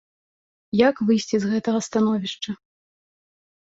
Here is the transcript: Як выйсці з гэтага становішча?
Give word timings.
Як 0.87 0.95
выйсці 1.11 1.35
з 1.45 1.53
гэтага 1.53 1.79
становішча? 1.91 2.51